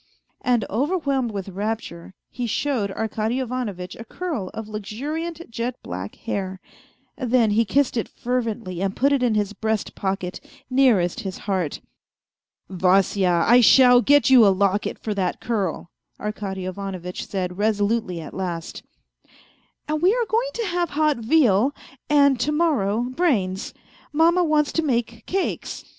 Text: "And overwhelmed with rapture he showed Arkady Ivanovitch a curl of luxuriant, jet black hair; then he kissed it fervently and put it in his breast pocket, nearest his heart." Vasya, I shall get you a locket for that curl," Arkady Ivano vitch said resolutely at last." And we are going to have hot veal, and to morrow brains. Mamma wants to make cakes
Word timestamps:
"And 0.41 0.65
overwhelmed 0.67 1.29
with 1.29 1.49
rapture 1.49 2.15
he 2.31 2.47
showed 2.47 2.89
Arkady 2.89 3.39
Ivanovitch 3.39 3.95
a 3.95 4.03
curl 4.03 4.49
of 4.51 4.67
luxuriant, 4.67 5.47
jet 5.51 5.75
black 5.83 6.15
hair; 6.15 6.59
then 7.19 7.51
he 7.51 7.65
kissed 7.65 7.95
it 7.95 8.09
fervently 8.09 8.81
and 8.81 8.95
put 8.95 9.11
it 9.13 9.21
in 9.21 9.35
his 9.35 9.53
breast 9.53 9.93
pocket, 9.93 10.41
nearest 10.71 11.19
his 11.19 11.37
heart." 11.45 11.81
Vasya, 12.71 13.43
I 13.47 13.61
shall 13.61 14.01
get 14.01 14.27
you 14.31 14.43
a 14.43 14.49
locket 14.49 14.97
for 14.97 15.13
that 15.13 15.39
curl," 15.39 15.91
Arkady 16.19 16.65
Ivano 16.65 16.97
vitch 16.99 17.27
said 17.27 17.59
resolutely 17.59 18.19
at 18.19 18.33
last." 18.33 18.81
And 19.87 20.01
we 20.01 20.15
are 20.15 20.25
going 20.27 20.49
to 20.55 20.65
have 20.65 20.89
hot 20.89 21.17
veal, 21.17 21.75
and 22.09 22.39
to 22.39 22.51
morrow 22.51 23.01
brains. 23.01 23.71
Mamma 24.11 24.43
wants 24.43 24.71
to 24.73 24.81
make 24.81 25.27
cakes 25.27 25.85